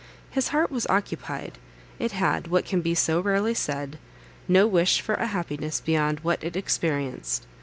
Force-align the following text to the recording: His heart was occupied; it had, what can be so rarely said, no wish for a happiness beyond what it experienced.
His 0.31 0.47
heart 0.47 0.71
was 0.71 0.87
occupied; 0.87 1.59
it 1.99 2.11
had, 2.11 2.47
what 2.47 2.65
can 2.65 2.81
be 2.81 2.95
so 2.95 3.19
rarely 3.19 3.53
said, 3.53 3.99
no 4.47 4.65
wish 4.65 4.99
for 4.99 5.13
a 5.13 5.27
happiness 5.27 5.79
beyond 5.79 6.21
what 6.21 6.43
it 6.43 6.55
experienced. 6.55 7.45